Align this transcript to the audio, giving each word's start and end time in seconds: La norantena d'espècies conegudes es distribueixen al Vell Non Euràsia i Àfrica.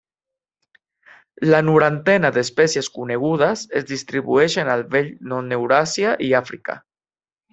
La 1.49 1.59
norantena 1.67 2.31
d'espècies 2.37 2.89
conegudes 2.95 3.63
es 3.81 3.87
distribueixen 3.93 4.73
al 4.77 4.85
Vell 4.97 5.13
Non 5.35 5.55
Euràsia 5.59 6.15
i 6.31 6.33
Àfrica. 6.45 6.79